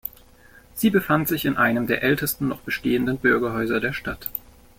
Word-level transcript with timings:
Sie 0.73 0.89
befand 0.89 1.27
sich 1.27 1.45
in 1.45 1.57
einem 1.57 1.85
der 1.85 2.01
ältesten 2.01 2.47
noch 2.47 2.61
bestehenden 2.61 3.19
Bürgerhäuser 3.19 3.79
der 3.79 3.93
Stadt. 3.93 4.31